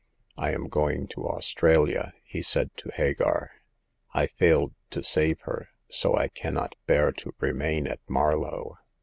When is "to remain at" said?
7.11-7.99